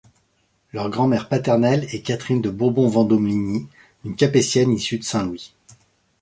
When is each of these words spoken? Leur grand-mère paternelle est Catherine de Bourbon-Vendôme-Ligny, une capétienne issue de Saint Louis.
Leur 0.73 0.89
grand-mère 0.89 1.29
paternelle 1.29 1.83
est 1.93 2.01
Catherine 2.01 2.41
de 2.41 2.49
Bourbon-Vendôme-Ligny, 2.49 3.67
une 4.03 4.15
capétienne 4.15 4.71
issue 4.71 4.97
de 4.97 5.03
Saint 5.03 5.23
Louis. 5.25 5.53